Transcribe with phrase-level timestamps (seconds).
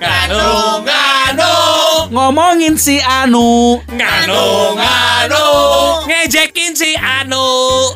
[0.00, 0.48] Nganu,
[0.86, 1.52] nganu,
[2.10, 3.78] Ngomongin si Anu.
[3.92, 4.42] nganu,
[4.78, 5.44] nganu,
[6.08, 7.44] ngejekin si Anu,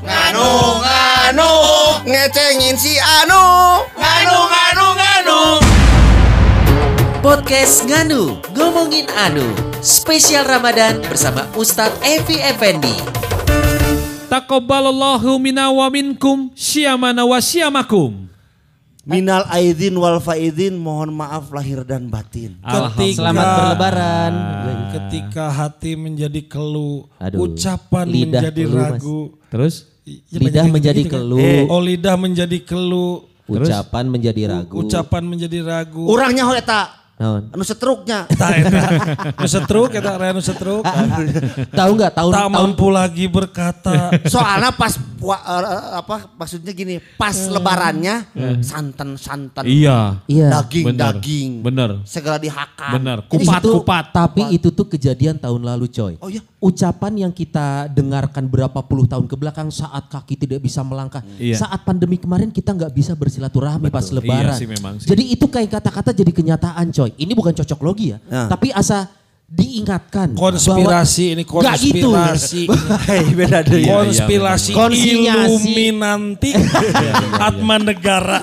[0.04, 0.48] nganu,
[0.84, 1.50] nganu,
[2.04, 3.42] Ngecengin si Anu.
[3.96, 5.38] nganu, nganu, nganu.
[7.24, 9.48] Podcast Nganu, ngomongin Anu.
[9.80, 12.96] Spesial Ramadan bersama Ustadz Evi Effendi.
[14.34, 18.26] Taqabbalallahu minna wa minkum syamana wa syamakum.
[19.06, 22.58] Minal aidin wal faidin mohon maaf lahir dan batin.
[22.58, 24.32] Ketika Selamat berlebaran.
[24.90, 28.90] Ketika hati menjadi keluh, Aduh, ucapan lidah menjadi keluh, Mas.
[28.90, 29.20] ragu.
[29.50, 31.24] Terus Ya, Lidah menjadi gitu-gitu kan.
[31.24, 31.72] keluh.
[31.72, 33.68] Oh lidah menjadi keluh, Terus?
[33.72, 34.74] Ucapan menjadi ragu.
[34.76, 36.04] ucapan menjadi ragu.
[36.04, 36.92] Orangnya hoe eta.
[37.14, 37.46] Naon?
[37.48, 38.26] Anu setruknya.
[38.32, 38.88] Eta eta.
[39.36, 40.82] Nu setruk eta rea nu setruk.
[41.70, 44.10] Tahu nggak tahun Tak tahun mampu lagi berkata.
[44.32, 45.62] Soalnya pas pua- eh,
[45.94, 48.26] apa maksudnya gini, pas lebarannya
[48.60, 49.62] santan-santan.
[49.62, 50.48] iya, Iya.
[50.52, 51.62] Daging-daging.
[51.62, 52.02] bener.
[52.02, 52.90] Segera dihakam.
[52.92, 54.10] Bener, kupat-kupat.
[54.10, 56.18] Tapi itu tuh kejadian tahun lalu coy.
[56.18, 56.42] Oh iya?
[56.58, 61.20] Ucapan yang kita dengarkan berapa puluh tahun ke belakang saat kaki tidak bisa melangkah.
[61.36, 61.60] Iya.
[61.60, 64.50] Saat pandemi kemarin kita nggak bisa bersilaturahmi pas lebaran.
[64.50, 65.06] Iya sih memang sih.
[65.06, 67.03] Jadi itu kayak kata-kata jadi kenyataan coy.
[67.12, 68.18] Ini bukan cocok logi ya.
[68.30, 68.48] Nah.
[68.48, 69.10] Tapi asa
[69.44, 70.32] diingatkan.
[70.32, 72.10] Konspirasi ini Nggak gitu.
[72.10, 72.62] konspirasi.
[73.08, 73.84] Hei beda deh.
[73.84, 75.44] Konspirasi Konsinyasi.
[75.44, 76.50] Illuminati
[77.36, 78.40] Atma Negara.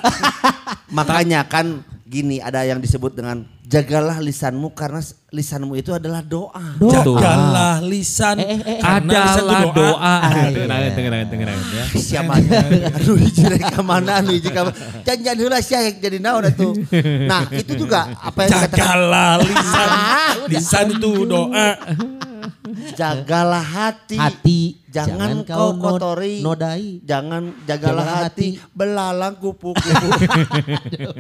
[0.98, 5.00] Makanya kan gini ada yang disebut dengan jagalah lisanmu karena
[5.32, 6.76] lisanmu itu adalah doa.
[6.76, 8.44] Jagalah lisan.
[8.44, 9.96] Eh, eh, eh, karena lisan itu Adalah doa.
[10.04, 10.44] Ah, iya.
[10.52, 11.84] Tenang, tenang, tenang, tenang, ya.
[11.96, 12.34] Siapa?
[13.00, 13.44] Aduh hiji
[13.80, 14.68] mana anu hiji ka.
[15.08, 16.76] Jangan heula sia jadi naon atuh.
[17.32, 19.88] Nah, itu juga apa yang dikatakan Jagalah lisan.
[19.88, 21.70] Ah, lisan itu doa.
[23.00, 24.20] jagalah hati.
[24.20, 24.62] Hati.
[24.92, 26.39] Jangan, kau nod- kotori.
[26.39, 27.00] Nodai.
[27.02, 28.47] Jangan jagalah Jagalah hati, hati.
[28.70, 29.88] belalang kupu-kupu.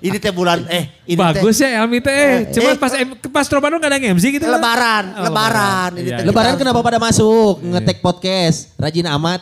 [0.00, 2.12] ini teh bulan eh ini Bagus teh ya Elmi teh.
[2.12, 2.90] Eh, Cuma eh, pas
[3.28, 4.42] pas Ramadan gak ada MC gitu.
[4.42, 4.50] kan?
[4.52, 5.90] lebaran, Oh, lebaran.
[5.96, 6.28] Ini Iya, teh iya.
[6.30, 8.58] Lebaran kita- kenapa pada masuk ngetek podcast?
[8.76, 9.40] Rajin amat.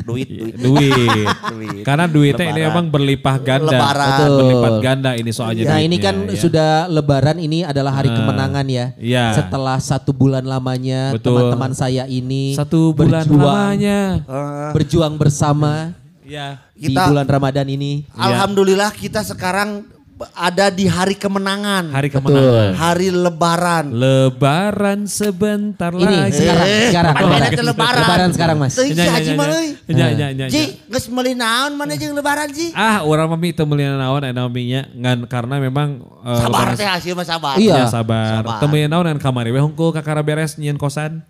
[0.00, 0.54] duit duit.
[0.56, 1.26] Duit.
[1.50, 1.82] Duit.
[1.82, 3.68] Karena duitnya ini emang berlimpah ganda.
[3.68, 4.08] Lebaran.
[4.16, 4.36] Betul.
[4.40, 6.36] Berlipat ganda ini soalnya Nah ini kan ya.
[6.36, 8.86] sudah lebaran ini adalah hari Ah, kemenangan ya.
[8.96, 9.24] iya.
[9.34, 11.36] Setelah satu bulan lamanya Betul.
[11.36, 14.00] teman-teman saya ini satu bulan berjuang, lamanya.
[14.22, 16.60] Eh, berjuang bersama Ya.
[16.76, 18.04] di Kita- bulan Ramadan ini.
[18.14, 19.88] Alhamdulillah kita sekarang
[20.36, 21.96] ada di hari kemenangan.
[21.96, 22.76] Hari kemenangan.
[22.76, 23.84] Hari lebaran.
[23.88, 26.36] Lebaran sebentar Ini lagi.
[26.36, 27.14] sekarang, Eh, sekarang.
[27.16, 27.64] mana lebaran.
[27.64, 28.00] lebaran?
[28.04, 28.76] Lebaran sekarang mas.
[28.76, 29.46] Teuing si Haji nya.
[29.48, 29.68] euy.
[30.52, 32.68] Ji, geus meuli naon mana jeung lebaran Ji?
[32.76, 36.84] Ah, orang mami itu melihat naon aya nya ngan karena memang eh, Sabar lebaran- teh
[36.84, 37.56] hasil mah sabar.
[37.56, 37.74] Iya.
[37.74, 38.44] Ya, sabar.
[38.44, 38.58] Sabar.
[38.60, 41.24] Teu meuleuh naon ngan kamari we hungkul kakara beres nyieun kosan.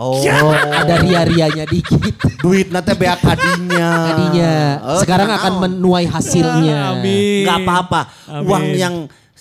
[0.00, 2.00] Oh, Ada ria-rianya dikit.
[2.40, 3.88] duit nanti beak kadinya.
[4.08, 4.54] Tadinya.
[4.80, 6.96] Oh, Sekarang akan menuai hasilnya.
[6.96, 7.44] Amin.
[7.44, 8.00] Nggak apa-apa.
[8.48, 8.94] Uang yang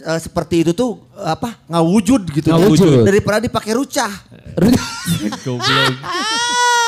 [0.03, 2.51] eh, seperti itu tuh apa ngawujud gitu.
[2.51, 3.07] Ngawujud.
[3.07, 4.11] Daripada dipakai rucah.
[5.47, 5.95] Goblok.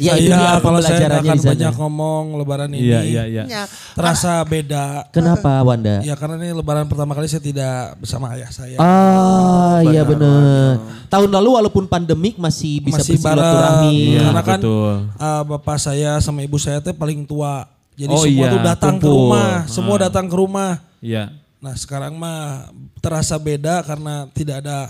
[0.00, 2.88] ya itu dia Saya kalau saya akan banyak ngomong lebaran ini.
[2.88, 3.44] Iya, iya, iya.
[3.44, 3.62] Ya,
[3.92, 5.04] Terasa beda.
[5.10, 6.00] Kenapa Wanda?
[6.00, 8.76] Ya karena ini lebaran pertama kali saya tidak bersama ayah saya.
[8.80, 10.80] Ah iya bener.
[11.06, 13.94] Tahun lalu walaupun pandemik masih bisa Masih bersilaturahmi.
[14.16, 14.94] Iya, karena kan betul.
[15.14, 17.66] uh, bapak saya sama ibu saya teh paling tua.
[17.94, 19.28] Jadi Oh semua iya, tuh datang ke kumpul.
[19.28, 20.00] rumah, semua Ah.
[20.08, 20.72] datang ke rumah.
[21.04, 21.24] Iya.
[21.60, 24.88] Nah sekarang mah terasa beda karena tidak ada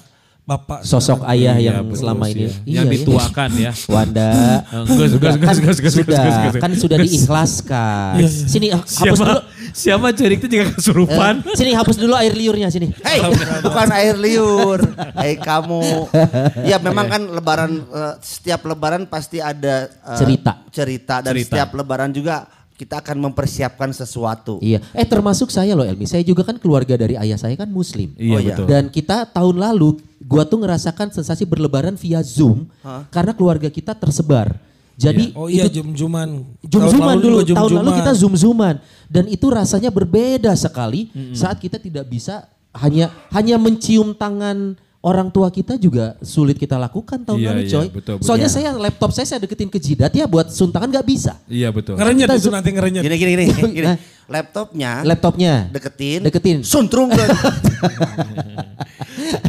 [0.51, 0.79] bapak.
[0.83, 2.43] Sosok ayah Iya, yang betul selama sih ini.
[2.43, 2.51] ya.
[2.51, 2.95] Iya, yang iya.
[2.99, 3.73] dituakan ya.
[3.87, 4.29] Wanda.
[4.71, 6.55] Eh, gus, gus, gus, kan gus, gus, gus, sudah, gus, gus.
[6.63, 8.13] kan sudah diikhlaskan.
[8.27, 9.41] Sini ah, hapus Siapa dulu.
[9.73, 11.35] siapa cerik itu juga kesurupan.
[11.43, 12.91] Eh, sini hapus dulu air liurnya sini.
[13.03, 13.19] Hei,
[13.63, 14.81] bukan air liur.
[15.19, 15.83] Hei kamu.
[16.71, 20.53] Ya memang kan lebaran eh, setiap lebaran pasti ada eh, Cerita.
[20.71, 21.47] Cerita dan Cerita.
[21.47, 22.47] setiap lebaran juga
[22.81, 24.57] kita akan mempersiapkan sesuatu.
[24.59, 24.81] Iya.
[24.97, 26.09] Eh termasuk saya loh Elmi.
[26.09, 28.17] Saya juga kan keluarga dari ayah saya kan muslim.
[28.17, 28.49] Iya, Oh, iya.
[28.57, 28.67] betul.
[28.67, 32.65] Dan kita tahun lalu gua tuh ngerasakan sensasi berlebaran via Zoom
[33.09, 34.57] karena keluarga kita tersebar.
[34.97, 36.45] Jadi Oh iya itu jum-juman.
[36.61, 37.39] Lalu dulu.
[37.41, 37.99] juga Tahun lalu zoom-zooman.
[38.01, 38.77] kita zoom zooman
[39.09, 45.49] dan itu rasanya berbeda sekali saat kita tidak bisa hanya hanya mencium tangan orang tua
[45.49, 47.87] kita juga sulit kita lakukan tahun Iya, lalu iya, coy.
[47.89, 48.27] betul, betul.
[48.29, 48.57] Soalnya Iya.
[48.61, 51.41] saya laptop saya saya deketin ke jidat ya buat suntangan nggak bisa.
[51.49, 51.97] Iya betul.
[51.97, 53.03] Ngerenyet Kita itu nanti ngerenyet.
[53.09, 53.49] Gini gini gini.
[53.81, 53.89] gini.
[54.31, 56.21] Laptopnya Laptopnya deketin.
[56.23, 56.59] deketin.
[56.63, 57.09] Suntrung.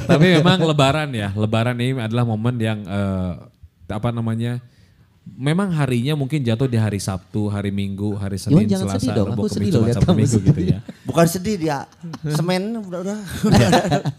[0.09, 1.35] Tapi memang lebaran ya.
[1.35, 3.31] Lebaran ini adalah momen yang eh,
[3.91, 4.63] apa namanya?
[5.21, 9.27] Memang harinya mungkin jatuh di hari Sabtu, hari Minggu, hari Senin, jangan Selasa, sedih dong,
[9.29, 9.85] Rabu, aku sedih loh
[10.17, 10.79] Minggu gitu ya.
[11.11, 11.85] Bukan sedih dia.
[12.37, 13.19] Semen udah udah.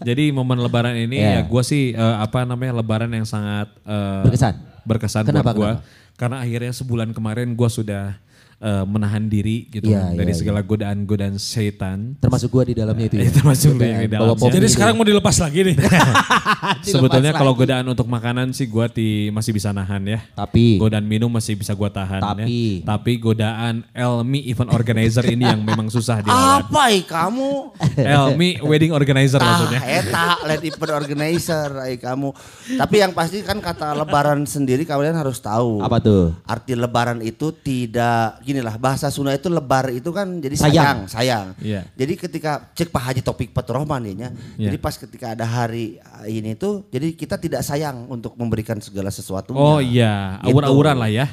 [0.01, 1.29] Jadi momen lebaran ini Iya.
[1.29, 4.53] ya gue sih eh, apa namanya lebaran yang sangat eh, Berkesan.
[4.83, 5.71] berkesan Kenapa, buat gue.
[6.13, 8.21] Karena akhirnya sebulan kemarin gue sudah
[8.63, 12.15] eh, menahan diri gitu Iya, dari iya, segala godaan-godaan setan.
[12.23, 13.27] Termasuk gua di dalamnya itu ya.
[13.43, 14.47] Termasuk lu yang di dalamnya.
[14.47, 14.73] Jadi gitu.
[14.79, 15.75] sekarang mau dilepas lagi nih.
[16.93, 20.19] Sebetulnya kalau godaan untuk makanan sih gua ti masih bisa nahan ya.
[20.33, 22.95] Tapi Godaan minum masih bisa gua tahan Tapi- ya.
[22.95, 26.63] Tapi godaan Elmi event organizer ini yang memang susah dilawan.
[26.63, 27.51] Apa i kamu?
[27.99, 29.79] Elmi wedding organizer Tah, maksudnya.
[29.83, 32.31] eta let event organizer ai kamu.
[32.79, 35.83] Tapi yang pasti kan kata lebaran sendiri kalian harus tahu.
[35.83, 36.31] apa tuh?
[36.45, 41.09] Arti lebaran itu tidak gini lah bahasa Sunda itu lebar itu kan jadi Sayang.
[41.09, 41.45] sayang, sayang.
[41.57, 41.81] Iya.
[41.97, 44.69] Jadi ketika cek Pak Haji Topik Petrohman ya, Iya.
[44.69, 45.97] jadi pas ketika ada hari
[46.29, 49.57] ini tuh jadi kita tidak sayang untuk memberikan segala sesuatu.
[49.57, 50.53] Oh iya, Gitu.
[50.53, 51.25] awur-awuran lah ya.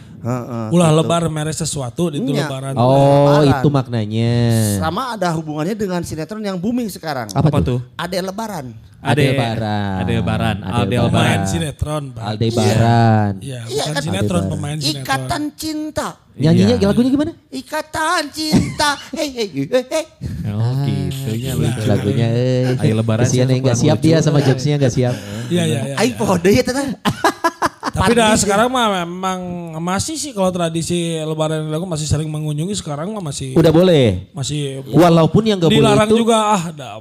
[0.73, 2.49] Ulah lebar meres sesuatu itu Iya.
[2.49, 2.73] lebaran.
[2.81, 3.61] Oh, Lebaran.
[3.61, 4.33] itu maknanya.
[4.81, 7.29] Sama ada hubungannya dengan sinetron yang booming sekarang.
[7.37, 7.85] Apa, Apa tuh?
[8.01, 8.73] Ada lebaran.
[9.01, 10.05] Aldebaran.
[10.05, 10.57] Aldebaran.
[10.61, 11.09] Aldebaran.
[11.09, 12.23] Pemain sinetron, Pak.
[12.23, 13.33] Aldebaran.
[13.41, 14.03] Iya, Iya bukan kan?
[14.05, 14.53] sinetron, Aldebaran.
[14.53, 15.01] pemain sinetron.
[15.03, 16.09] Ikatan cinta.
[16.37, 16.87] Nyanyinya Iya.
[16.87, 17.33] lagunya gimana?
[17.51, 18.91] Ikatan cinta.
[19.17, 20.05] Hei hei hei.
[20.47, 21.53] Oh gitu ya.
[21.87, 22.77] Lagunya eh.
[22.77, 25.15] Ayo lebaran Kesian sih, yang gak siap dia sama jokesnya gak siap.
[25.49, 25.95] Iya, iya, iya.
[25.97, 26.89] Aing poho deui eta teh.
[27.91, 29.41] Tapi dah sekarang mah memang
[29.83, 34.31] masih sih kalau tradisi lebaran dilakukan masih sering mengunjungi sekarang mah masih Udah boleh.
[34.31, 36.93] masih Walaupun yang gak boleh dilarang itu juga ah dah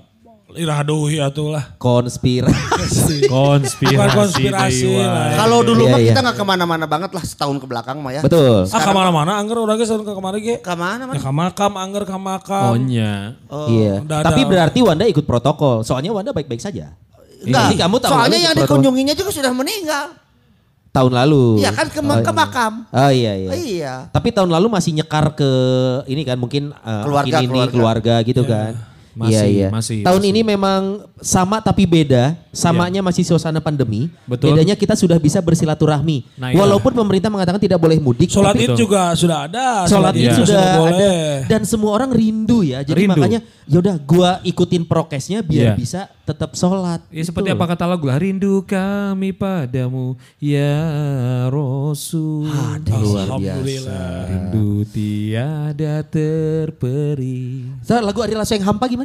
[0.51, 1.77] irah dohi atuh lah.
[1.77, 3.27] konspirasi.
[3.29, 3.93] Konspirasi.
[3.93, 5.05] Bukan konspirasi lah.
[5.05, 5.29] wah.
[5.37, 6.09] Kalau dulu Iya, mah iya.
[6.09, 8.21] kita nggak ke mana-mana banget lah setahun ke belakang mah ya.
[8.21, 8.65] Betul.
[8.65, 10.55] Ah ke mana-mana angger orang geus ke kemari ge.
[10.57, 11.15] Ke mana Ya man?
[11.17, 12.65] ke makam angger ke makam.
[12.65, 13.37] Oh nya.
[13.67, 13.93] Iya.
[14.01, 15.81] udah Tapi berarti Wanda ikut protokol.
[15.81, 16.97] Soalnya Wanda baik-baik saja.
[17.39, 17.69] Enggak.
[17.69, 18.67] Jadi kamu tahun Soalnya yang protokol.
[18.81, 20.05] dikunjunginya juga sudah meninggal.
[20.89, 21.61] Tahun lalu.
[21.61, 22.73] Iya kan ke, Oh, ke makam.
[22.89, 23.49] Oh iya iya.
[23.53, 23.93] Iya.
[24.09, 25.51] Tapi tahun lalu masih nyekar ke
[26.05, 27.69] ini kan mungkin uh, Keluarga, ini, keluarga.
[27.69, 28.73] keluarga gitu kan.
[29.13, 29.67] Masih, iya iya.
[29.69, 30.31] masih, Tahun masih.
[30.31, 30.81] ini memang
[31.19, 32.37] sama tapi beda.
[32.49, 34.09] Samanya masih suasana pandemi.
[34.25, 34.53] Betul.
[34.57, 36.25] Bedanya kita sudah bisa bersilaturahmi.
[36.33, 36.57] Nah, iya.
[36.57, 38.29] Walaupun pemerintah mengatakan tidak boleh mudik.
[38.29, 39.85] Sholat Id juga sudah ada.
[39.85, 40.33] Sholat Id Iya.
[40.39, 40.93] sudah boleh.
[40.95, 41.11] ada
[41.47, 42.81] dan semua orang rindu ya.
[42.81, 43.13] Jadi Rindu.
[43.15, 45.77] makanya yaudah gua ikutin prokesnya biar Iya.
[45.77, 47.01] bisa tetap sholat.
[47.09, 50.77] Ya seperti apa kata lagu lah, rindu kami padamu ya
[51.49, 52.49] Rasul.
[52.49, 53.19] Luar biasa.
[53.29, 54.09] Alhamdulillah.
[54.25, 57.65] Rindu tiada terperi.
[57.87, 58.98] Lagu Ari Lasso yang hampa gimana?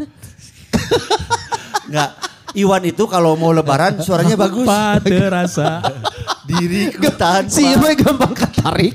[1.86, 2.10] Enggak.
[2.54, 4.62] Iwan itu kalau mau lebaran suaranya bagus.
[4.62, 5.82] Apa terasa?
[6.46, 7.50] Diriku tanpa.
[7.50, 8.94] Si Ibu gampang ketarik.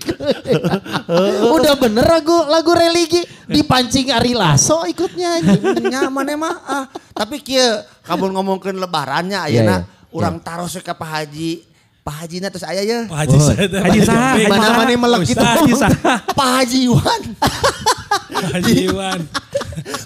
[1.60, 3.19] Udah bener lagu lagu religi
[3.51, 5.60] dipancing Ari Lasso ikut nyanyi.
[5.92, 10.07] nyaman emang ah tapi kia kamu ngomongin lebarannya Iya, ayeuna iya.
[10.16, 11.52] urang taruh ke Pak Haji
[12.00, 14.42] Pak Haji na terus aya ya Pak Haji saya Haji Jombe.
[14.48, 15.44] Mana mana yang melek gitu.
[15.44, 15.92] Haji Sah.
[16.31, 17.22] Pak Haji Iwan
[18.30, 19.19] Haji Iwan.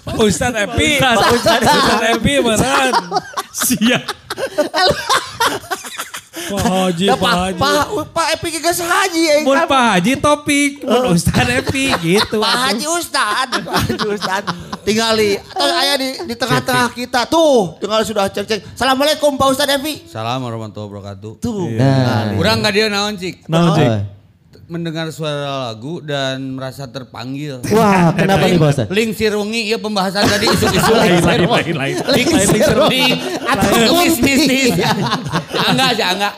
[0.04, 0.90] Pak Ustadz Epi.
[0.98, 2.92] Pak Ustadz Epi beneran.
[3.50, 4.02] Siap.
[6.44, 7.58] Pak Haji, Ya, Pak Pak Haji.
[7.62, 9.66] Pak Pak Epi geus Haji eh, Mun kan?
[9.70, 12.36] Pak Haji topik, mun Ustaz Epi gitu.
[12.36, 14.42] Pak Haji Ustad Pak Haji Ustad
[14.84, 20.04] tinggali atau aya di di tengah-tengah kita tuh tinggal sudah cek-cek Assalamualaikum Pak Ustad Evi
[20.04, 21.32] Salam warahmatullahi wabarakatuh.
[21.40, 23.48] tuh Nah, Kurang nggak dia naon cik?
[23.48, 23.88] Naon, Cik?
[24.74, 27.62] Mendengar suara lagu dan merasa terpanggil.
[27.78, 28.90] Wah, kenapa nih Ustaz?
[28.90, 31.46] Link sirungi ya pembahasan tadi isu-isu Lain, link lain, sirungi.
[31.46, 31.94] lain, lain.
[32.10, 33.06] Link sirungi.
[33.46, 34.74] Atau kemis mistis.
[35.54, 36.34] Enggak sih enggak.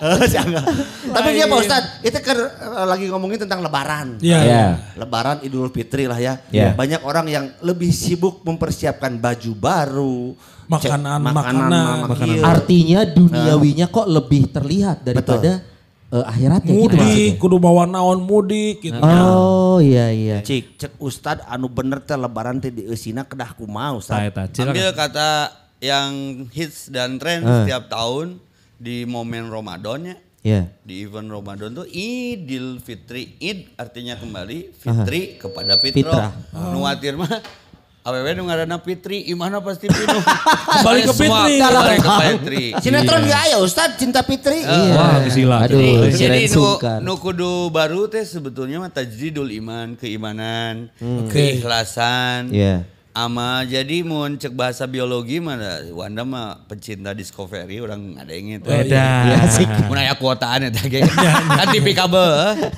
[1.07, 4.39] tapi dia Pak Ustad itu kan eh, lagi ngomongin tentang lebaran Iya.
[4.45, 4.65] Ya.
[5.01, 6.37] Lebaran Idul Fitri lah ya.
[6.53, 6.77] Ya.
[6.77, 11.97] Banyak orang yang lebih sibuk mempersiapkan baju baru, cek Makanan, makanan, makanan.
[12.05, 12.45] makanan.
[12.45, 15.65] Artinya duniawinya kok lebih terlihat daripada
[16.09, 17.39] eh, akhiratnya gitu Mudik, maksudnya.
[17.39, 18.99] kudu bawa naon mudik gitu.
[18.99, 20.39] Oh iya iya.
[20.41, 24.31] Cik, cek Ustad anu bener teh lebaran teh di eusina kedah kumaha Ustad.
[24.31, 26.13] Ambil kata yang
[26.51, 27.63] hits dan tren Ah.
[27.63, 28.39] setiap tahun
[28.77, 30.17] di momen Ramadan ya.
[30.41, 30.63] Ya.
[30.81, 33.35] Di event Ramadan tuh Idul Fitri.
[33.37, 36.31] Id artinya kembali, Fitri kepada Fitrah.
[36.31, 36.71] Fitrah.
[36.71, 37.43] Nuatir mah
[38.07, 40.23] awewe nu ngaranna Fitri, imana pasti pinuh.
[40.79, 41.55] Kembali ke Fitri.
[41.59, 42.65] Kembali ke Fitri.
[42.79, 44.63] Sinetron gak aya Ustad Cinta Fitri.
[44.63, 44.95] Iya.
[44.95, 45.57] Wah, gila.
[45.67, 51.59] Aduh, Jadi, nu, nu kudu baru teh sebetulnya mah tajdidul iman, keimanan, Oke.
[51.59, 52.55] keikhlasan.
[52.55, 52.87] Iya.
[53.17, 58.61] Ama jadi mun cek bahasa biologi mah da, Wanda mah pecinta discovery orang ada yang
[58.61, 58.69] itu.
[58.69, 59.33] Beda.
[59.89, 61.01] Mun aya kuotaan eta ge.
[61.65, 62.29] Kan TV kabel.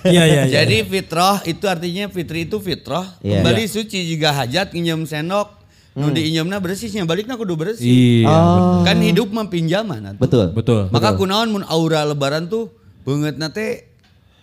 [0.06, 0.62] Iya, iya, iya.
[0.62, 3.18] Jadi fitrah itu artinya fitri itu fitrah.
[3.18, 3.42] Iya.
[3.42, 5.58] Kembali suci jika hajat nginjem sendok.
[5.98, 7.82] Nu diinjemna bersihnya balikna kudu bersih.
[7.82, 8.30] Iya.
[8.30, 8.86] Oh.
[8.86, 10.22] Kan hidup mah pinjaman atuh.
[10.22, 10.46] Betul.
[10.54, 10.82] Betul.
[10.94, 12.70] Maka kunaon mun aura lebaran tuh
[13.02, 13.90] beungeut teh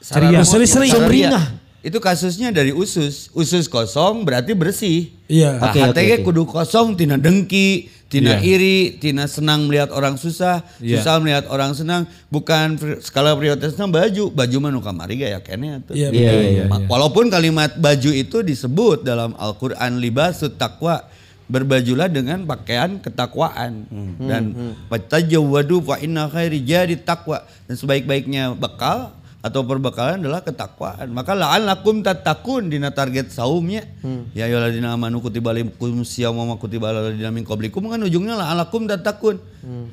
[0.03, 0.43] Ceria.
[0.43, 0.91] Seri-seri.
[0.91, 1.64] Sumringah.
[1.85, 3.29] Itu kasusnya dari usus.
[3.31, 5.13] Usus kosong berarti bersih.
[5.29, 5.61] Iya.
[5.61, 6.25] Nah, oke, ge oke.
[6.25, 8.45] kudu kosong tina dengki, Tina Iya.
[8.45, 11.01] iri, tina senang melihat orang susah, Iya.
[11.01, 12.05] susah melihat orang senang.
[12.29, 15.97] Bukan skala prioritasnya baju, baju mah nu kamari gaya kene atuh.
[15.97, 21.01] Iya, Iya, iya, Ma- Walaupun kalimat baju itu disebut dalam Al-Quran libasut takwa
[21.45, 23.85] berbajulah dengan pakaian ketakwaan
[24.19, 24.53] dan
[24.87, 29.13] fatajawwadu fa inna khairi jadi takwa dan sebaik-baiknya bekal
[29.45, 31.05] atau perbekalan adalah ketakwaan.
[31.13, 33.85] Maka la'allakum tattaqun dina target saumnya.
[34.33, 38.89] Ya ayyuhalladzina amanu kutiba alaikum siyam wa kutiba alal ladzina min qablikum kan ujungnya la'allakum
[38.89, 39.37] tattaqun.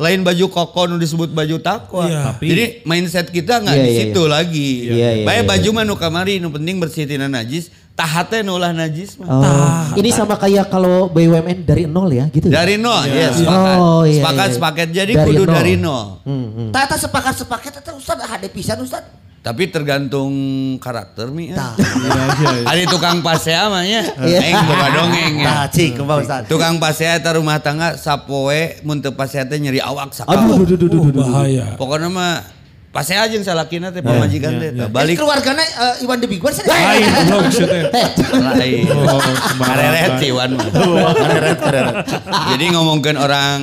[0.00, 2.08] Lain baju koko nu disebut baju takwa.
[2.08, 2.20] Iya.
[2.32, 4.70] Tapi- Jadi mindset kita nggak Iya, di iya, situ lagi.
[4.88, 8.56] Iya, iya, Baik iya, baju mah nu kamari nu penting bersih tina najis, tahatnya nu
[8.56, 9.28] ulah najis mah.
[9.28, 12.48] Oh, ini sama kayak kalau BUMN dari nol ya gitu.
[12.48, 12.64] ya?
[12.64, 13.76] Dari nol, ya sepakat.
[13.76, 14.54] Oh, iya, sepakat, iya.
[14.56, 14.86] sepakat.
[14.92, 15.52] Jadi Dari kudu nol.
[15.52, 16.06] dari nol.
[16.24, 16.68] Hmm, hmm.
[16.72, 19.04] Tata sepakat sepaket itu Ustad ada pisan Ustad.
[19.42, 20.30] Tapi tergantung
[20.78, 21.50] karakter mi.
[21.50, 21.74] Ya.
[21.74, 21.74] Tah.
[22.70, 24.06] Ada tukang pasea mah nya.
[24.22, 24.38] Iya.
[24.38, 25.46] Aing boga dongeng ya.
[25.50, 26.42] Tah cing kembali Ustad.
[26.46, 30.62] Tukang pasea eta rumah tangga sapoe mun teu pasea teh nyeri awak Aduh, sakau.
[30.62, 31.26] duh, duh, duh, duh, Oh, duh, duh.
[31.26, 31.74] bahaya.
[31.74, 32.34] Pokoknya mah
[32.92, 34.70] pasea jeung salakina teh pamajikan teh.
[34.76, 36.64] Tah, Balik Balik keluarganya eh, Iwan The Big One sih.
[36.68, 37.82] Lain maksudnya.
[38.52, 38.84] lain.
[38.92, 39.20] Oh,
[39.64, 40.68] Kareret sih Wan mah.
[42.52, 43.58] Jadi ngomongkan orang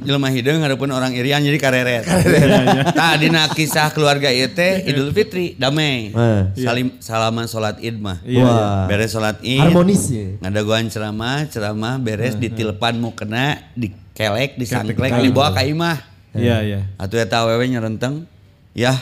[0.00, 2.08] jelema hideung hareupeun orang irian jadi kareret.
[2.98, 6.16] Tah dina kisah keluarga ieu teh Idul Fitri damai.
[6.16, 6.42] Eh.
[6.64, 8.24] Salim salaman salat Id mah.
[8.24, 8.88] Iya.
[8.88, 9.60] Beres salat Id.
[9.60, 10.40] Harmonis ya.
[10.40, 16.00] Ngadaguan ceramah, ceramah beres ditilpan mau kena, dikelek, disangklek, dibawa ka imah.
[16.32, 16.80] Iya, iya.
[16.96, 18.24] Atuh eta awewe nyerenteng.
[18.70, 18.94] Ya,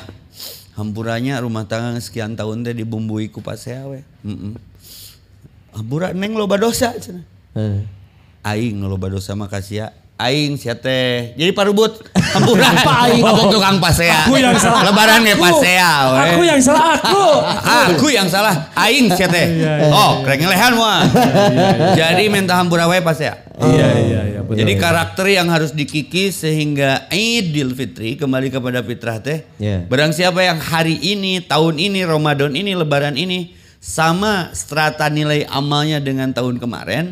[0.78, 4.00] hampurannya rumah tangga sekian tahun teh dibumbui ku pasea we.
[4.24, 4.54] Heeh.
[5.76, 7.26] Hampura neng loba dosa cenah.
[7.52, 7.84] Eh.
[8.42, 9.92] Aing loba dosa mah kasia.
[10.18, 11.30] Aing sia teh.
[11.38, 11.94] Jadi parubut
[12.34, 12.74] hampura.
[12.74, 13.22] Apa aing?
[13.22, 14.26] Ngomong tukang pasea.
[14.26, 14.82] Aku yang salah.
[14.90, 16.18] Lebaran ya pasea we.
[16.18, 17.26] Aku yang salah aku.
[17.62, 19.46] Aku yang salah, aing sia teh.
[19.94, 21.06] Oh, krek ngelehan mah.
[21.94, 23.38] Jadi minta hampura wae pas ya.
[23.58, 24.40] Iya, iya, iya.
[24.42, 29.44] Jadi karakter yang harus dikikis sehingga Idul Fitri kembali kepada fitrah teh.
[29.60, 29.86] Iya.
[29.86, 36.02] Barang siapa yang hari ini, tahun ini, Ramadan ini, Lebaran ini sama strata nilai amalnya
[36.02, 37.04] dengan tahun kemarin,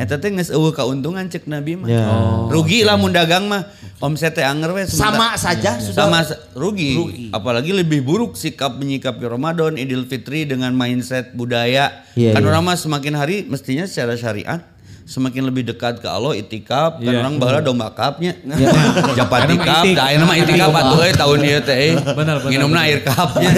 [0.00, 1.88] eta teh geus eueuh kauntungan cek Nabi mah.
[1.92, 2.08] Ya.
[2.48, 3.68] Rugi lah mun dagang mah
[4.00, 6.08] omset teh anger we Sama saja sudah.
[6.08, 7.28] sama sa- rugi.
[7.36, 12.04] Apalagi lebih buruk sikap menyikapi Ramadan, Idul Fitri dengan mindset budaya.
[12.16, 12.48] Iya, kan iya.
[12.48, 14.64] orang mah semakin hari mestinya secara syariat
[15.06, 17.22] semakin lebih dekat ke Allah itikaf kan Iya.
[17.22, 18.34] orang baheula domba kapnya.
[18.42, 18.74] Iya.
[19.30, 19.94] Mah itikaf, itik.
[19.94, 21.78] da ayeuna mah itikaf atuh euy tahun ieu teh.
[21.78, 21.92] eh.
[21.94, 22.36] Benar.
[22.82, 23.50] air kapnya.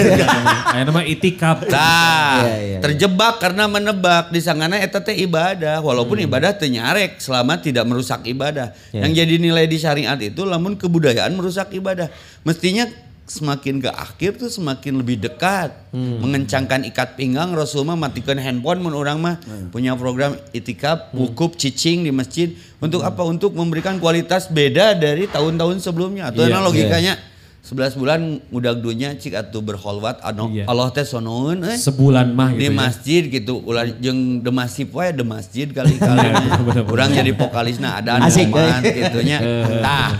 [0.69, 1.57] Ayo nama itikaf.
[1.65, 2.77] Tah, Iya, iya.
[2.79, 8.21] terjebak karena menebak di sangana eta teh ibadah walaupun ibadah teu nyarek selama tidak merusak
[8.29, 8.69] ibadah.
[8.93, 9.09] Iya.
[9.09, 12.13] Yang jadi nilai di syariat itu lamun kebudayaan merusak ibadah.
[12.45, 12.85] Mestinya
[13.29, 15.69] semakin ke akhir tuh semakin lebih dekat.
[15.93, 19.37] Mengencangkan ikat pinggang Rasul mah matikan handphone mun orang mah.
[19.69, 22.51] Punya program itikaf wukuf cicing di masjid.
[22.81, 23.21] Untuk apa?
[23.23, 26.33] Untuk memberikan kualitas beda dari tahun-tahun sebelumnya.
[26.33, 27.13] Atau Iya, emang logikanya
[27.59, 30.63] 11 bulan ngudag dunya cik atuh berholwat anu Iya.
[30.65, 31.75] Allah teh sonoeun eh.
[31.75, 32.71] Sebulan mah di gitu.
[32.71, 32.73] ya.
[32.73, 36.17] masjid gitu ulah jeung the masif wae the masjid kali-kali.
[36.65, 36.87] Bener-bener.
[36.87, 38.49] urang jadi vokalisna ada Asik,
[38.81, 39.37] gitu nya
[39.83, 40.17] tah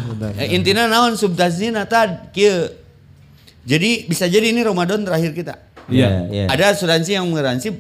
[0.52, 2.70] intina naon subtazina tah kieu
[3.64, 5.56] jadi bisa jadi ini Ramadan terakhir kita
[5.88, 6.30] Iya.
[6.30, 6.46] Iya.
[6.48, 7.74] ada asuransi yang mengaransi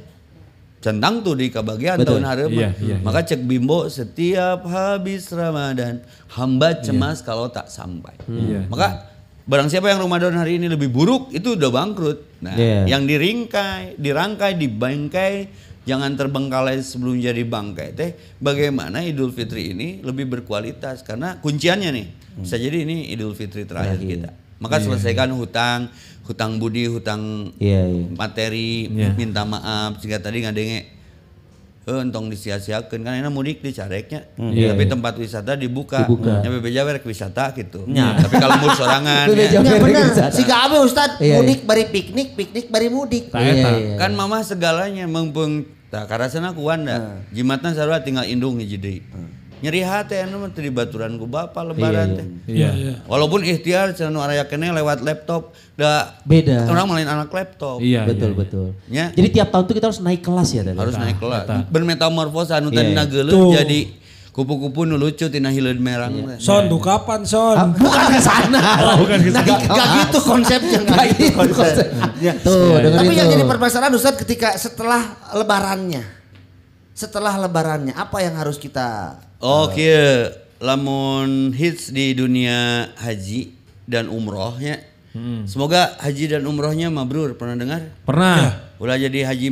[0.79, 2.17] centang tuh di kebagian Betul.
[2.17, 6.00] tahun hareup Iya, iya, maka cek bimbo setiap habis Ramadan
[6.31, 8.65] hamba cemas kalau tak sampai Iya.
[8.65, 9.05] maka
[9.43, 12.21] barang siapa yang Ramadan hari ini lebih buruk itu udah bangkrut.
[12.39, 12.86] Nah, Iya.
[12.88, 15.33] yang diringkai, dirangkai, dibangkai,
[15.83, 18.13] jangan terbengkalai sebelum jadi bangkai teh.
[18.38, 22.07] Bagaimana Idul Fitri ini lebih berkualitas karena kunciannya nih
[22.39, 24.21] bisa jadi ini Idul Fitri terakhir Terakhir.
[24.21, 24.29] kita.
[24.60, 25.88] Maka selesaikan hutang,
[26.24, 28.06] hutang budi, hutang Iya, iya.
[28.12, 29.16] materi, Iya.
[29.16, 31.00] minta maaf jika tadi ngadenge
[31.89, 34.30] Eh, entong disia-siakeun kan enak mudik dicareknya.
[34.38, 34.94] Iya, Tapi iya.
[34.94, 36.06] tempat wisata dibuka.
[36.06, 36.38] Dibuka.
[36.46, 37.82] Ya bebeja werek wisata gitu.
[37.89, 38.13] Ya.
[38.22, 39.58] Tapi kalau mau sorangan ya.
[39.58, 40.30] Ya Ustad.
[40.30, 43.34] si Gabe Ustad Iya, mudik bari piknik, piknik bari mudik.
[43.34, 43.70] Iya, eta.
[43.74, 43.94] iya.
[43.98, 49.01] kan mama segalanya mengpeng tak karasana ku wanda jimatna sarua tinggal indung hiji deui
[49.60, 52.94] nyeri hati anu mah teu dibaturan ku bapa lebaran Iya, teh Iya, iya.
[53.06, 56.68] walaupun ikhtiar cenah nu araya kene lewat laptop da Beda.
[56.68, 58.68] orang malain anak laptop Iya, betul iya, betul.
[58.88, 59.06] Ya.
[59.12, 62.96] Jadi tiap tahun tuh kita harus naik kelas ya harus naik kelas bermetamorfosa anu Iya,
[62.96, 63.63] tadi iya.
[63.63, 63.80] jadi
[64.30, 66.16] kupu-kupu nu lucu tina hileud merang.
[66.39, 67.60] Son, tuh kapan Son?
[67.60, 68.62] Ah, bukan ke sana.
[69.04, 72.34] bukan ke Nah, gak gitu konsepnya, gak gitu konsepnya.
[72.39, 75.01] Tuh, dengerin Tapi yang jadi permasalahan Ustad ketika setelah
[75.36, 76.08] lebarannya.
[76.96, 79.72] Setelah lebarannya apa yang harus kita Oh
[80.60, 83.55] lamun hits di dunia haji
[83.88, 84.84] dan umrohnya.
[85.48, 87.34] Semoga haji dan umrohnya mabrur.
[87.39, 87.81] Pernah dengar?
[88.03, 88.72] Pernah.
[88.79, 89.51] Ulah jadi haji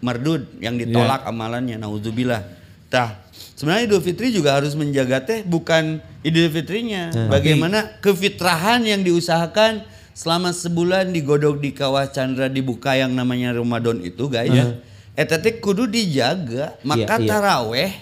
[0.00, 1.76] mardud yang ditolak amalannya.
[1.80, 2.42] Nauzubillah.
[2.88, 3.20] Tah,
[3.58, 7.12] sebenarnya Idul Fitri juga harus menjaga teh bukan Idul Fitrinya.
[7.28, 9.84] Bagaimana kefitrahan yang diusahakan
[10.16, 14.80] selama sebulan digodok di kawah Chandra dibuka yang namanya Ramadan itu guys.
[15.16, 16.76] Eta teh kudu dijaga.
[16.84, 17.28] Maka Iya, iya.
[17.28, 17.92] taraweh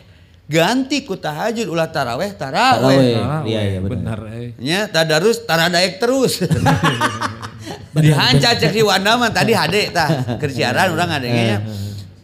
[0.44, 3.16] ganti ku tahajud ulah taraweh Taraweh.
[3.16, 3.48] taraweh.
[3.48, 4.18] Iya, iya, benar.
[4.28, 4.52] eh.
[4.56, 6.40] Nya tadarus taradaek terus.
[7.94, 11.58] Dihanca cek si Wanda mah tadi hade tah kersiaran orang adengnya.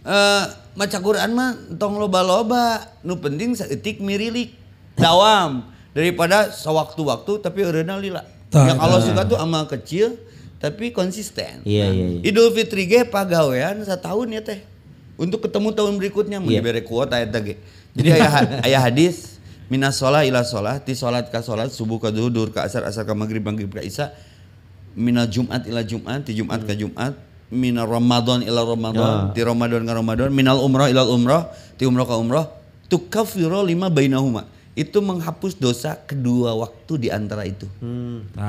[0.02, 0.42] Eh
[0.74, 4.50] maca Quran mah tong loba-loba nu penting saeutik mirilik
[4.94, 8.26] dawam daripada sewaktu-waktu tapi eureuna lila.
[8.50, 10.18] Yang Allah suka tuh amal kecil
[10.58, 11.62] tapi konsisten.
[11.62, 12.20] Iya, iya, iya.
[12.26, 14.60] Idul Fitri ge pagawean setahun ya teh.
[15.14, 16.60] Untuk ketemu tahun berikutnya mau Iya.
[16.60, 17.54] dibere kuota eta ge.
[17.94, 18.28] Jadi aya
[18.62, 19.38] aya hadis
[19.70, 23.14] minas sholat ila sholat ti sholat ka sholat subuh ka zuhur ka asar asar ka
[23.14, 24.10] maghrib maghrib ka isya
[24.98, 27.14] minal jumat ila jumat ti jumat ka jumat
[27.50, 32.18] minal ramadan ila ramadan ti ramadan ka ramadan minal umrah ila umrah ti umrah ka
[32.18, 32.46] umrah
[32.90, 34.46] tukaffiru lima bainahuma
[34.78, 37.66] itu menghapus dosa kedua waktu di antara itu.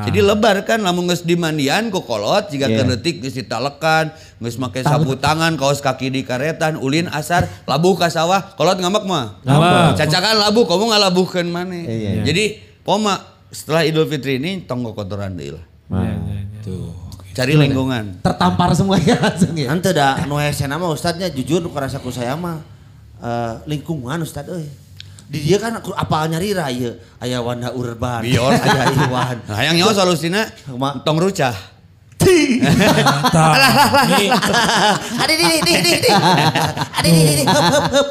[0.06, 2.86] Jadi lebar kan lamun geus dimandian ku kolot jika Iya.
[2.86, 3.18] yeah.
[3.18, 8.54] geus ditalekan, geus make sapu tangan, kaos kaki di karetan, ulin asar, labuh ka sawah,
[8.54, 9.42] kolot ngambek mah.
[9.42, 9.98] Ngambek.
[9.98, 11.84] Cacakan labuh, kamu ngalabuhkeun maneh.
[11.90, 12.24] Iya, iya.
[12.24, 12.44] Jadi
[12.86, 13.18] poma
[13.50, 15.66] setelah Idul Fitri ini tonggo kotoran deui lah.
[17.32, 18.20] Cari lingkungan.
[18.20, 19.72] Tertampar semuanya langsung ya.
[19.72, 22.60] Nanti dah nu mah ustadnya jujur nu karasa ku saya mah
[23.24, 24.68] eh, lingkungan ustad euy.
[25.32, 26.92] Di dia kan aku apa nyari raya
[27.24, 28.52] aya Wanda Urban, Bior.
[28.52, 29.40] aya Iwan.
[29.48, 30.44] Nah, yang nyawa solusina
[31.08, 31.56] tong rucah.
[32.22, 33.52] Mantap.
[34.14, 34.30] Nih,
[35.18, 36.10] Adi di di di di.
[36.92, 37.46] Adi di di di.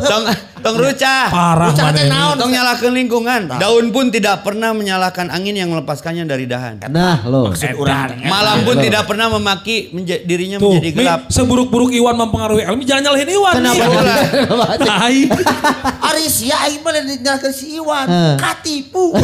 [0.02, 0.24] Tong
[0.60, 1.24] tong rucah.
[1.28, 2.36] parah Rucah teh naon?
[2.36, 3.40] Tong nyalakan lingkungan.
[3.56, 6.82] Daun pun tidak pernah menyalakan angin yang melepaskannya dari dahan.
[6.86, 7.48] Nah, lo.
[7.48, 8.18] Maksud urang.
[8.20, 11.20] Malam pun tidak pernah memaki menja- dirinya Tuh, menjadi gelap.
[11.28, 13.54] seburuk-buruk Iwan mempengaruhi Elmi, jangan nyalahin Iwan.
[13.56, 13.84] Kenapa?
[14.76, 15.18] Tai.
[16.02, 18.06] Ari sia aing mah dinyalakeun si Iwan.
[18.36, 19.14] Katipu.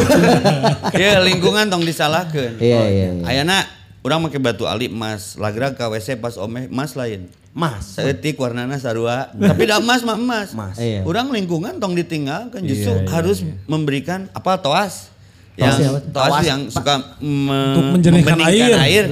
[0.97, 2.57] Ya lingkungan tong disalahkan.
[2.57, 3.23] Iya, iya, iya.
[3.23, 3.57] Ayana
[4.07, 7.27] orang pakai batu ali emas, lagra ke WC pas omeh emas lain.
[7.51, 7.97] Mas.
[7.97, 10.53] Seetik warnana sarua, tapi dah emas mah emas.
[10.53, 10.77] Mas.
[10.77, 11.03] Iya.
[11.03, 15.09] Orang lingkungan tong ditinggalkan justru Iya, iya, harus memberikan apa toas.
[15.53, 15.99] Toas Yang apa?
[16.07, 19.05] toas, Toas, yang suka me- Untuk menjernihkan membeningkan air.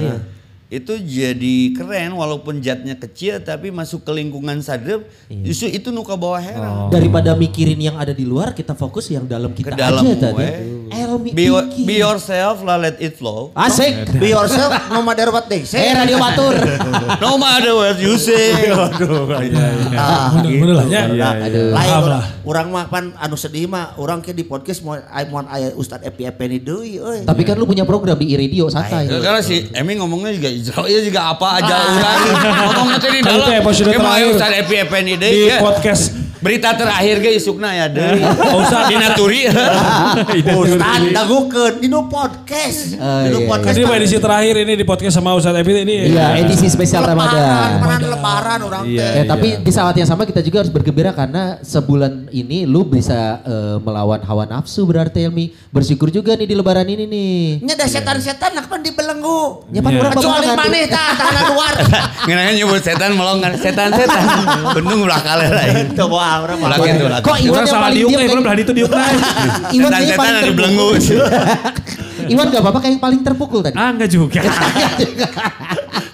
[0.66, 6.42] Itu jadi keren walaupun jatnya kecil tapi masuk ke lingkungan sadep justru itu nuka bawah
[6.42, 6.90] heran.
[6.90, 10.46] Daripada mikirin yang ada di luar, kita fokus yang dalam kita Ke dalam aja tadi.
[10.86, 11.50] Elmi Be,
[11.82, 13.54] be yourself lah let it flow.
[13.54, 14.10] Asik.
[14.18, 15.94] Be yourself no matter what they say.
[15.94, 16.54] Radio Batur.
[17.16, 18.54] No matter what you say.
[19.96, 21.08] Ah, Bener-bener lah ya.
[21.08, 21.72] Aduh.
[21.72, 22.24] Lain Paham urang, lah.
[22.44, 26.04] urang mah pan anu sedih mah urang ke di podcast mau ai mau aya Ustad
[26.04, 26.26] Epi
[26.60, 27.24] deui euy.
[27.24, 29.08] Tapi kan lu punya program di iradio santai.
[29.08, 32.16] Ya, Karena si Emi ngomongnya juga Israel ya juga apa aja orang
[32.66, 33.48] ngomongnya teh di Kan dalam.
[33.84, 34.32] itu Emang.
[34.32, 35.58] Ustaz Epi Effendi deui Di ya.
[35.60, 36.04] podcast.
[36.46, 38.22] Berita terakhir ge isukna ya deui.
[38.54, 38.86] Oh, Ustaz.
[38.86, 39.50] Dina turi.
[39.50, 42.94] Ustad dagukeun di nu podcast.
[42.94, 43.74] Oh, Di nu iya, podcast.
[43.74, 46.14] Ini mah edisi terakhir ini di podcast sama Ustadz Epi ini.
[46.14, 47.82] Iya, edisi spesial Ramadan.
[47.82, 49.02] Lebaran, lebaran orang Iya.
[49.02, 49.18] teh.
[49.18, 53.42] Eh, tapi di saat yang sama kita juga harus bergembira karena sebulan ini lu bisa
[53.42, 55.50] eh, melawan hawa nafsu berarti Elmi.
[55.74, 57.34] Bersyukur juga nih di lebaran ini nih.
[57.60, 59.66] Nya da setan-setan nak pan dibelenggu.
[59.74, 60.00] Ya pan Iya.
[60.00, 61.74] urang Kecuali maneh tah tahanan luar.
[62.30, 64.22] Ngenanya nyebut setan melonggar setan-setan.
[64.78, 65.90] Untung ulah kalah lain.
[65.98, 66.06] Teu
[66.36, 66.68] moal urang mah.
[66.76, 67.06] Gitu.
[67.22, 69.08] Kok Iwan Orang yang paling diam eh, kayak- belum belah itu diuk nah.
[69.08, 69.16] Iwan
[69.88, 70.56] kayaknya Setan-setan paling ada terpukul.
[70.56, 70.88] belenggu.
[72.26, 73.74] Iwan gak apa-apa kayak yang paling terpukul tadi.
[73.74, 74.40] Ah enggak juga.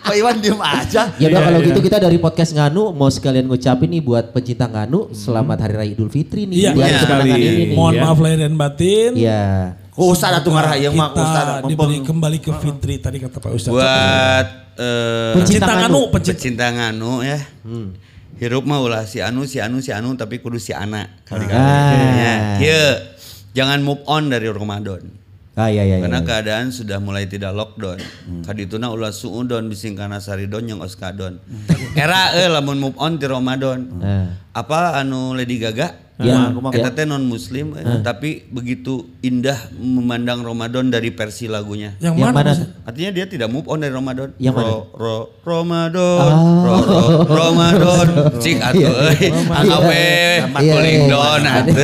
[0.03, 1.03] Kok Iwan diem aja.
[1.15, 5.11] Ya udah kalau gitu kita dari podcast Nganu mau sekalian ngucapin nih buat pecinta Nganu
[5.11, 6.99] selamat hari raya Idul Fitri nih Iya, iya.
[6.99, 7.31] Sekali.
[7.31, 7.65] ini.
[7.73, 8.03] Mohon Iya.
[8.03, 9.11] maaf lahir dan batin.
[9.15, 9.43] Iya.
[9.89, 13.51] Ku Ustad atuh ngaraya mah ku Ustad Kita diberi kembali ke Fitri tadi kata Pak
[13.53, 13.73] Ustadz.
[13.73, 16.01] Buat eh, Pencinta Cinta Nganu.
[16.09, 16.35] Pencinta.
[16.35, 17.39] pecinta nganu ya.
[18.41, 22.59] Hirup mah ulah si anu si anu si anu tapi kudu si anak kali Ah.
[22.59, 23.13] Ya.
[23.53, 25.05] Jangan move on dari Ramadan.
[25.53, 26.01] Ah iya iya.
[26.01, 26.29] Karena iya.
[26.29, 28.01] keadaan sudah mulai tidak lockdown.
[28.49, 31.37] Kadituna ulah suudon bising kana saridon yang oskadon.
[31.93, 33.81] Era eh lamun move on di Ramadan.
[34.01, 34.27] Ah.
[34.57, 36.12] Apa anu Lady Gaga?
[36.23, 36.95] Ya, Eta ya.
[36.95, 41.99] teh non muslim eh, tapi begitu indah memandang Ramadan dari versi lagunya.
[41.99, 42.53] Yang, Yang mana?
[42.55, 42.65] mana?
[42.83, 44.31] Artinya dia tidak move on dari Ramadan.
[44.39, 44.67] Yang mana?
[44.71, 46.33] ro, ro, Ramadan,
[46.63, 48.07] ro, ro, Ramadan.
[48.39, 49.27] Cik atuh euy.
[49.51, 50.05] Anggap we
[50.43, 51.11] Iya, cooling iya.
[51.11, 51.77] down atuh.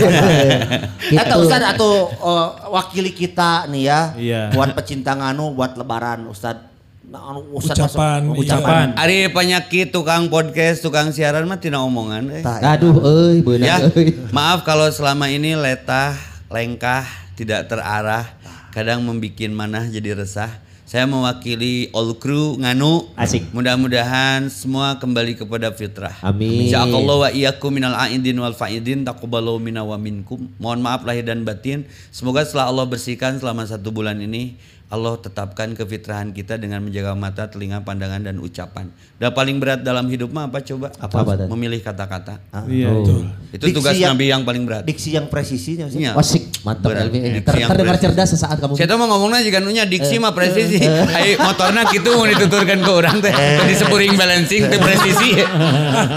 [1.15, 4.01] Eta Ustad atuh eh, wakili kita nih ya.
[4.15, 4.43] Iya.
[4.55, 6.78] Buat pecinta nganu buat lebaran Ustad.
[7.09, 8.37] Nah, anu Ucapan, iya.
[8.37, 8.87] ucapan.
[8.93, 12.43] Ari penyakit tukang podcast, tukang siaran mah tina omongan eh.
[12.45, 14.13] Tah, Aduh, euy, Ya, beunang euy.
[14.29, 16.13] maaf kalau selama ini letah,
[16.53, 18.29] lengkah, tidak terarah,
[18.77, 20.53] kadang membikin manah jadi resah.
[20.89, 23.13] Saya mewakili all crew Nganu.
[23.13, 23.53] Asik.
[23.53, 26.17] Mudah-mudahan semua kembali kepada fitrah.
[26.25, 26.65] Amin.
[26.69, 30.49] Insyaallah wa iyyakum minal aidin wal faidin taqabbalu minna wa minkum.
[30.57, 31.85] Mohon maaf lahir dan batin.
[32.09, 34.57] Semoga setelah Allah bersihkan selama satu bulan ini
[34.89, 38.89] Allah tetapkan kefitrahan kita dengan menjaga mata, telinga, pandangan dan ucapan.
[39.15, 40.89] Dan paling berat dalam hidup mah apa coba?
[40.97, 41.45] Apa, Apa?
[41.47, 42.41] Memilih kata-kata.
[42.65, 43.05] Iya Oh.
[43.05, 43.15] itu.
[43.51, 44.83] Itu Diksi tugas yang- Nabi yang paling berat.
[44.83, 45.87] Diksi yang presisinya.
[45.87, 46.17] Iya.
[46.17, 46.91] Wasik, mantap.
[46.91, 48.07] Eh, Diksi ter- yang terdengar presisi.
[48.09, 48.73] cerdas sesaat kamu.
[48.75, 50.79] Saya mau ngomongnya juga nunya diksi mah presisi.
[51.17, 53.31] Ayo motornya gitu mau dituturkan ke orang teh.
[53.33, 55.31] Tadi sepuring balancing teh presisi.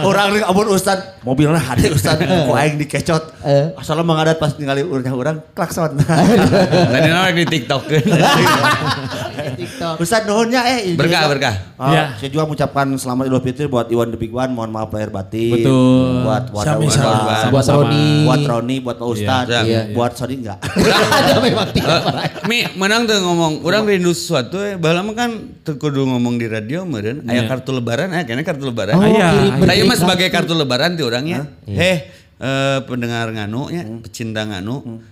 [0.04, 3.24] Orang rek amun ustad mobilnya hade ustad ku aing dikecot.
[3.42, 3.74] Eh.
[3.76, 5.94] Asalna mangadat pas ningali urang urang klakson.
[6.92, 7.82] Tadi nama di TikTok.
[9.54, 9.96] TikTok.
[9.98, 11.56] Ustad nuhunnya eh Berkah, berkah.
[11.76, 12.04] Ah, Ya.
[12.16, 14.52] Saya juga mengucapkan selamat Idul Fitri buat Iwan The Big One.
[14.52, 15.54] Mohon maaf lahir batin.
[15.54, 16.24] Betul.
[16.24, 17.06] Buat buat Sami-sami.
[17.22, 18.06] buat, Buat Roni.
[18.24, 19.46] buat Roni, buat Pak Ustad.
[19.48, 19.82] Iya, iya.
[20.32, 20.60] Sodi enggak.
[21.20, 22.24] Ada memang tidak Eh, pernah.
[22.48, 24.80] Mi, menang tuh ngomong, orang rindu sesuatu ya.
[24.80, 27.28] Bahala mah kan teu kudu ngomong di radio meureun.
[27.28, 28.96] Aya kartu lebaran, aya kayaknya kartu lebaran.
[28.96, 29.28] Oh, Iya.
[29.30, 31.52] kirim Saya berkali mah sebagai kartu lebaran ti orangnya.
[31.67, 31.76] Iya.
[31.76, 31.98] Heh,
[32.39, 35.04] eh, pendengar nganu ya, pecinta nganu.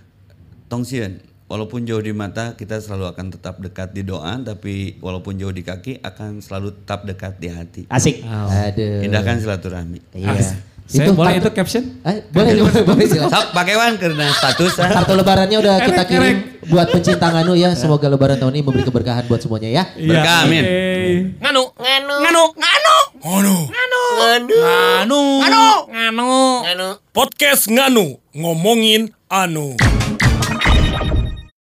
[0.70, 1.18] Tong sieun,
[1.50, 5.60] walaupun jauh di mata kita selalu akan tetap dekat di doa, tapi walaupun jauh di
[5.60, 7.82] kaki akan selalu tetap dekat di hati.
[7.90, 8.24] Asik.
[8.24, 9.04] Aduh.
[9.04, 10.00] Indahkan silaturahmi.
[10.16, 10.69] Iya.
[10.90, 11.82] Saya boleh kartu- itu caption?
[12.02, 13.30] Eh, boleh, boleh, boleh silakan.
[13.30, 14.90] Sok pakai wan karena status ah.
[14.90, 17.70] Kartu lebarannya udah kita Erek, kirim buat pencinta Nganu ya.
[17.80, 19.84] Semoga lebaran tahun ini memberi keberkahan buat semuanya ya.
[19.94, 20.64] Berkah, amin.
[20.66, 21.14] Oke.
[21.38, 21.62] Nganu.
[21.78, 22.14] Nganu.
[22.18, 22.44] Nganu.
[22.58, 22.96] Nganu.
[23.22, 24.02] Nganu.
[24.18, 25.22] Nganu.
[25.38, 25.62] Nganu.
[25.94, 26.30] Nganu.
[26.66, 26.88] Nganu.
[27.14, 29.78] Podcast Nganu ngomongin anu.